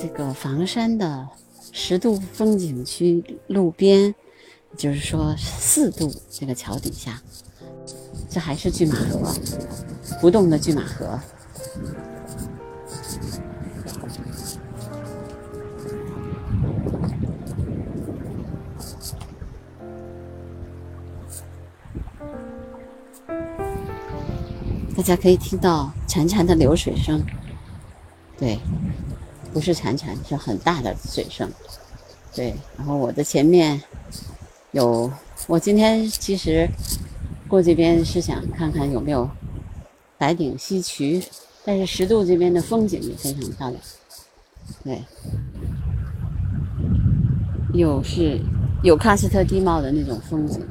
[0.00, 1.28] 这个房山的
[1.72, 4.14] 十渡风景区路边，
[4.76, 7.20] 就是说四渡这个桥底下，
[8.30, 9.34] 这还是拒马河，
[10.20, 11.18] 不动的拒马河。
[24.96, 27.24] 大家可以听到潺潺的流水声，
[28.36, 28.58] 对，
[29.52, 31.50] 不是潺潺，是很大的水声，
[32.34, 32.54] 对。
[32.76, 33.82] 然后我的前面
[34.72, 35.10] 有，
[35.46, 36.68] 我今天其实
[37.48, 39.28] 过这边是想看看有没有
[40.16, 41.22] 白顶溪渠，
[41.64, 43.82] 但是十渡这边的风景也非常漂亮，
[44.84, 45.02] 对，
[47.72, 48.40] 有是
[48.82, 50.66] 有喀斯特地貌的那种风景。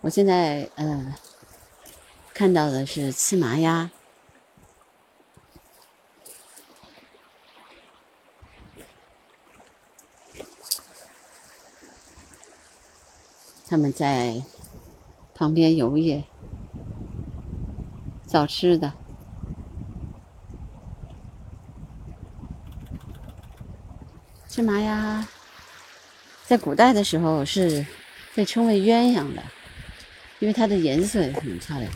[0.00, 1.14] 我现在呃
[2.38, 3.90] 看到的是刺麻鸭，
[13.66, 14.42] 他们在
[15.34, 16.24] 旁边游曳
[18.26, 18.92] 找吃的。
[24.46, 25.26] 刺麻鸭
[26.44, 27.86] 在古代的时候是
[28.34, 29.42] 被称为鸳鸯的。
[30.38, 31.90] 因为它的颜色也很漂亮。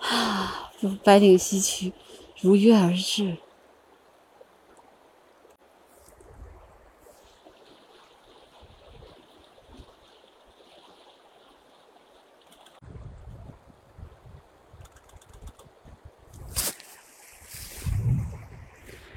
[0.00, 0.72] 啊，
[1.08, 1.90] 白顶溪渠
[2.38, 3.38] 如约而至。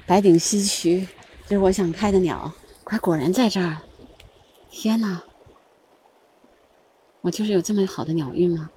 [0.06, 1.06] 白顶溪渠，
[1.46, 2.50] 这是我想拍的鸟，
[2.84, 3.82] 快果然在这儿！
[4.70, 5.22] 天哪，
[7.20, 8.70] 我就是有这么好的鸟运吗？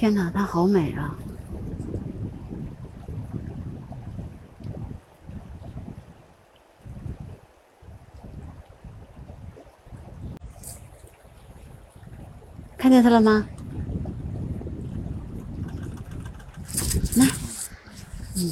[0.00, 1.14] 天哪，它好美啊！
[12.78, 13.46] 看见它了吗？
[17.16, 17.26] 来，
[18.36, 18.50] 嗯，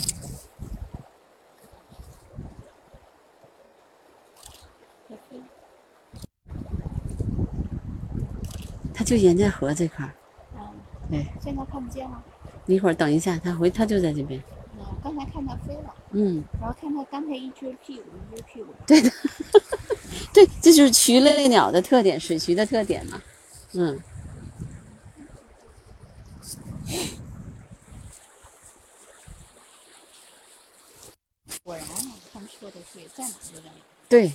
[8.92, 10.12] 它就沿着河这块儿。
[11.10, 11.26] 对。
[11.40, 12.22] 现在看不见了。
[12.66, 14.42] 你一会儿等一下，它回，它就在这边。
[14.78, 15.94] 嗯，刚才看它飞了。
[16.12, 16.42] 嗯。
[16.60, 18.72] 然后看它刚才一撅屁股，一撅屁股。
[18.86, 19.10] 对的，
[20.32, 23.22] 对，这就是渠类鸟的特点，水渠的特点嘛。
[23.72, 23.98] 嗯。
[31.64, 31.84] 果然，
[32.32, 33.68] 他们说的对，在哪都在
[34.08, 34.32] 对，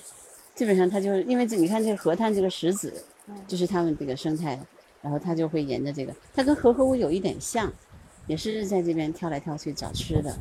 [0.53, 3.03] 基本上它就是因为这，你看这个河滩这个石子，
[3.47, 4.59] 就是他们这个生态，
[5.03, 7.71] 然后它就会沿着这个，它跟河河屋有一点像，
[8.25, 10.35] 也是在这边跳来跳去找吃的。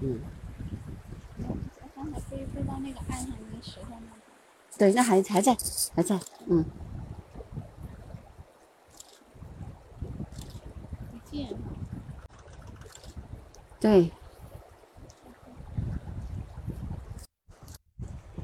[0.00, 0.20] 嗯。
[1.94, 4.78] 刚才飞飞到那个岸上那个石头那。
[4.78, 5.54] 对，那还还在，
[5.94, 6.64] 还在，嗯。
[13.78, 14.10] 对，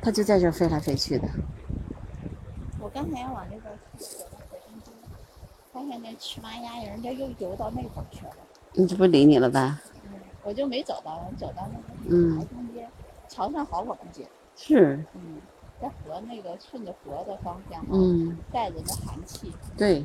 [0.00, 1.26] 它就在这飞来飞去的。
[2.78, 3.62] 我刚才要往那边
[3.98, 4.21] 去，
[5.82, 8.32] 发现那赤麻鸭人家又游到那边去了。
[8.74, 9.80] 你这不理你了吧？
[10.04, 10.12] 嗯，
[10.44, 12.88] 我就没走到，走到那个桥中间，
[13.28, 14.26] 桥上好可不见。
[14.56, 15.04] 是。
[15.14, 15.40] 嗯，
[15.80, 19.52] 在河那个顺着河的方向，嗯，带着那寒气。
[19.76, 20.04] 对。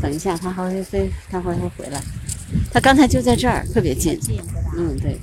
[0.00, 2.00] 等一下，他还会飞，他还会回来。
[2.72, 4.18] 他刚才就在这儿，特别近。
[4.76, 5.20] 嗯，对。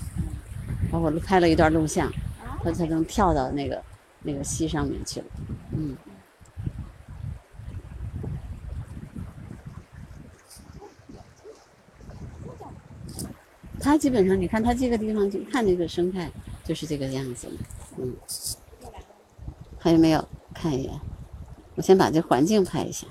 [0.92, 2.12] 然后我拍了一段录像，
[2.64, 3.82] 他才能跳到那个
[4.22, 5.26] 那个溪上面去了。
[5.72, 5.98] 嗯。
[13.82, 16.30] 它基本上，你看它这个地方，就看这个生态，
[16.64, 17.48] 就是这个样子。
[17.98, 18.16] 嗯。
[19.80, 20.28] 还有没有？
[20.54, 20.94] 看一眼。
[21.76, 23.08] 我先把这环境拍一下。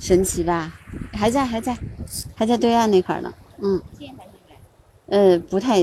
[0.00, 0.72] 神奇吧？
[1.12, 1.76] 还在，还在，
[2.34, 3.32] 还在对岸那块呢。
[3.58, 3.82] 嗯。
[5.06, 5.80] 呃，不太，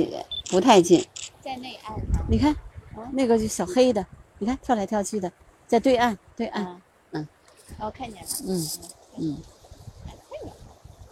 [0.54, 1.04] 不太近。
[1.42, 1.96] 在内岸。
[2.30, 2.56] 你看，
[3.12, 4.06] 那个就小黑的，
[4.38, 5.32] 你看跳来跳去的，
[5.66, 6.80] 在对岸，对岸，嗯
[7.14, 7.28] 嗯，
[7.80, 8.70] 哦，看见了，嗯
[9.18, 9.42] 嗯，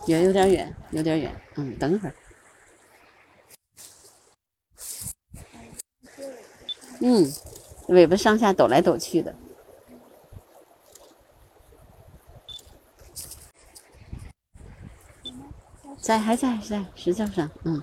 [0.06, 2.16] 远有点远，有点远，嗯，等会儿，
[7.00, 7.28] 嗯，
[7.88, 9.36] 尾巴上下抖来抖去的，
[16.00, 17.82] 在还在还在石头上，嗯。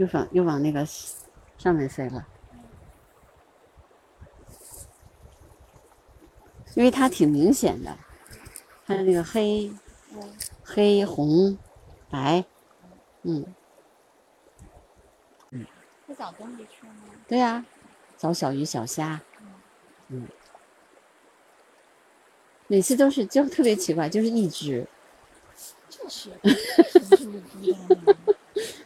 [0.00, 0.82] 又往又往那个
[1.58, 2.26] 上面飞了，
[6.74, 7.94] 因为它挺明显的，
[8.86, 9.70] 它的那个黑、
[10.14, 10.32] 嗯，
[10.64, 11.58] 黑、红、
[12.08, 12.42] 白，
[13.24, 13.44] 嗯，
[16.06, 16.92] 会找东西吃吗？
[17.28, 17.62] 对呀、
[18.16, 19.20] 找小鱼小虾，
[20.08, 20.26] 嗯，
[22.68, 24.88] 每次都是就特别奇怪，就是一只，
[25.90, 26.30] 就是，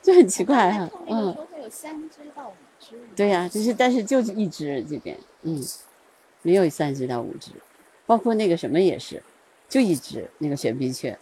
[0.04, 5.64] 就很奇怪哈、嗯我看那个时，候会有三只到五只，对呀、就是但是就是一只这边，嗯，
[6.42, 7.52] 没有三只到五只，
[8.04, 9.22] 包括那个什么也是，
[9.66, 11.18] 就一只那个玄鼻雀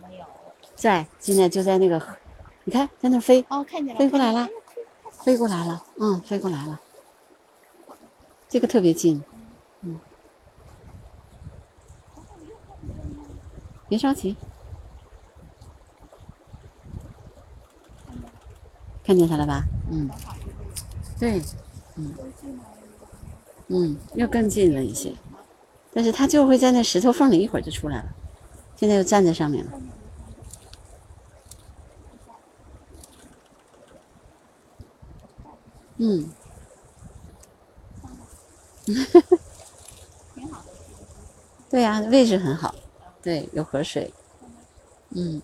[0.00, 0.24] 没有，
[0.74, 2.02] 在，现在就在那个，
[2.64, 4.48] 你看在那飞，哦，看见了，飞过来了
[5.10, 6.80] 飞过来了，嗯，飞过来了，
[8.48, 9.22] 这个特别近，
[9.82, 10.00] 嗯，
[13.86, 14.34] 别着急，
[19.12, 19.62] 看见它了吧？
[19.90, 20.08] 嗯，
[21.20, 21.42] 对，
[21.96, 22.14] 嗯。
[23.68, 25.12] 嗯，又更近了一些，
[25.92, 28.04] 但是它就会在那石头缝里一会儿就出来了，
[28.74, 29.72] 现在又站在上面了。
[35.98, 36.30] 嗯，
[40.34, 40.62] 挺好。
[40.62, 40.66] 的，
[41.70, 42.74] 对呀、位置很好，
[43.22, 44.12] 对，有河水，
[45.10, 45.40] 嗯，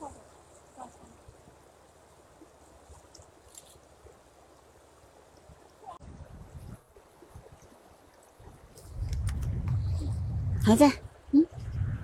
[10.69, 10.87] 还在，
[11.31, 11.47] 嗯，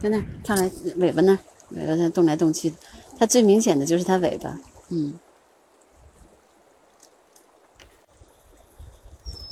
[0.00, 1.38] 在那儿跳来尾巴那儿，
[1.72, 2.76] 尾巴在动来动去的，
[3.18, 4.58] 它最明显的就是它尾巴，
[4.88, 5.18] 嗯。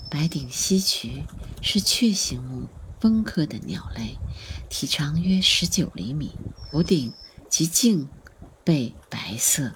[0.09, 1.25] 白顶溪渠
[1.61, 2.69] 是雀形目
[3.01, 4.17] 蜂科的鸟类，
[4.71, 6.33] 体长约十九厘米，
[6.71, 7.13] 头顶
[7.51, 8.09] 及颈
[8.65, 9.73] 背白色，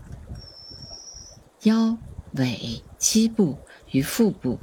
[1.64, 1.98] 腰、
[2.32, 3.58] 尾、基部
[3.90, 4.58] 与腹部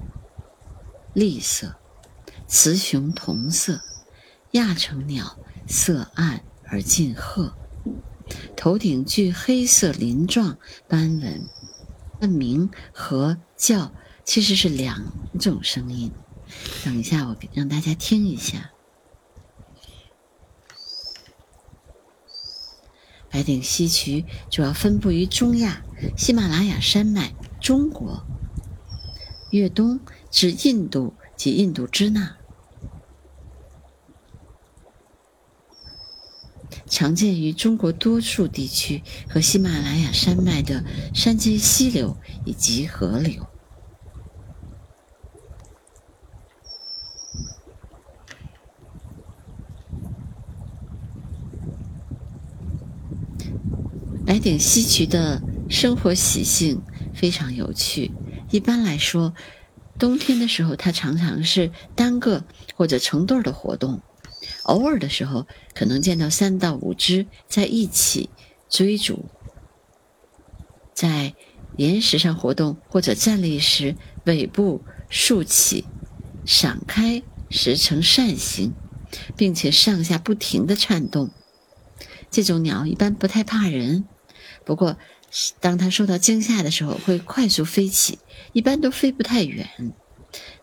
[1.13, 1.75] 栗色，
[2.47, 3.79] 雌雄同色。
[4.53, 7.55] 亚成鸟色暗而近褐，
[8.55, 11.47] 头顶具黑色鳞状斑纹，
[12.21, 13.91] 它鸣和叫
[14.23, 16.11] 其实是两种声音。
[16.85, 18.69] 等一下，我给让大家听一下。
[23.31, 25.83] 白顶溪渠主要分布于中亚、
[26.15, 28.23] 喜马拉雅山脉、中国，
[29.49, 29.99] 越冬
[30.29, 32.37] 至印度及印度支那，
[36.93, 43.47] 常见于中国多数地区和喜马拉雅山脉的山间溪流以及河流。
[54.23, 56.79] 白顶溪渠的生活习性
[57.15, 58.11] 非常有趣。
[58.51, 59.33] 一般来说，
[59.97, 62.43] 冬天的时候，它常常是单个
[62.75, 63.97] 或者成对儿的活动；
[64.63, 68.29] 偶尔的时候，可能见到三到五只在一起
[68.69, 69.25] 追逐，
[70.93, 71.33] 在
[71.77, 75.85] 岩石上活动或者站立时，尾部竖起，
[76.45, 78.73] 闪开时呈扇形，
[79.35, 81.29] 并且上下不停地颤动。
[82.31, 84.05] 这种鸟一般不太怕人，
[84.65, 84.97] 不过
[85.59, 88.19] 当它受到惊吓的时候，会快速飞起，
[88.53, 89.67] 一般都飞不太远，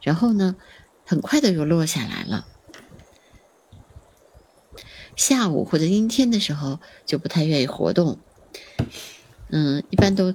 [0.03, 0.57] 然后呢，
[1.05, 2.47] 很快的又落下来了。
[5.21, 8.19] 下午或者阴天的时候就不太愿意活动，
[9.51, 10.35] 嗯，一般都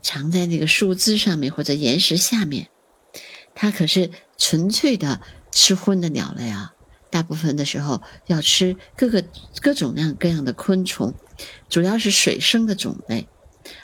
[0.00, 2.70] 藏在那个树枝上面或者岩石下面。
[3.54, 5.20] 它可是纯粹的
[5.52, 6.72] 吃荤的鸟类啊。
[7.10, 9.22] 大部分的时候要吃各个
[9.60, 11.12] 各种各样各样的昆虫，
[11.68, 13.28] 主要是水生的种类，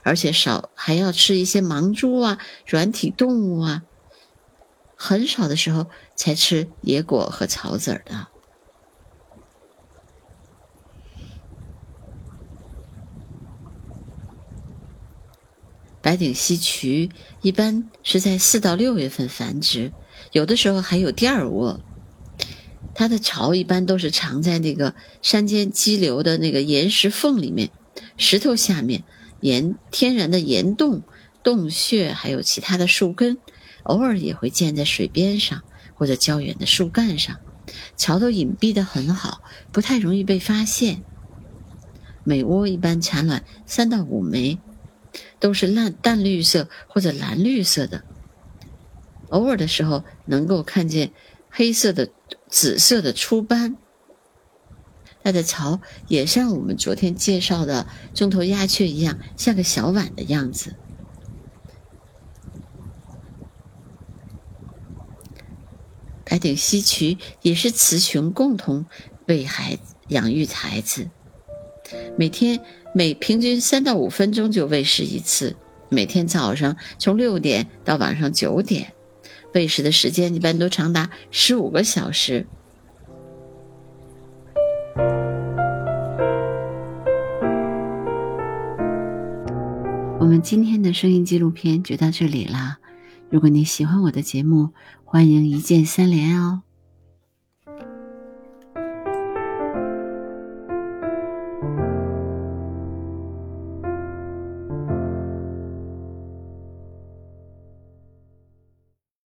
[0.02, 3.82] 而且少还要吃一些盲蛛啊、软体动物啊。
[4.96, 8.28] 很少的时候才吃野果和草籽儿的。
[16.02, 17.10] 白顶溪渠
[17.42, 19.92] 一般是在四到六月份繁殖，
[20.32, 21.80] 有的时候还有第二窝。
[22.94, 27.70] 它的巢一般都是藏在那个山间激流的那个岩石缝里面、
[28.16, 29.04] 石头下面、
[29.40, 31.02] 岩天然的岩洞、
[31.42, 33.38] 洞穴，还有其他的树根，
[33.84, 35.62] 偶尔也会建在水边上
[35.94, 37.38] 或者较远的树干上。
[37.96, 41.02] 巢都隐蔽的很好，不太容易被发现。
[42.24, 44.58] 每窝一般产卵三到五枚，
[45.38, 48.04] 都是烂淡绿色或者蓝绿色的。
[49.30, 51.12] 偶尔的时候能够看见
[51.48, 52.10] 黑色的、
[52.48, 53.76] 紫色的出斑。
[55.22, 60.74] 它的巢也像我们昨天介绍的中头鸦雀一样，像个小碗的样子。
[66.24, 68.86] 白顶西渠也是雌雄共同
[69.26, 71.10] 喂孩子、养育孩子，
[72.16, 72.60] 每天
[72.92, 75.54] 每平均三到五分钟就喂食一次，
[75.88, 78.92] 每天早上从六点到晚上九点，
[79.54, 82.46] 喂食的时间一般都长达十五个小时。
[90.18, 92.78] 我们今天的声音纪录片就到这里了。
[93.30, 94.70] 如果你喜欢我的节目，
[95.04, 96.62] 欢迎一键三连哦。